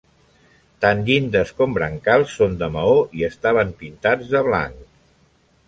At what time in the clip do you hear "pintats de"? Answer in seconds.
3.83-4.43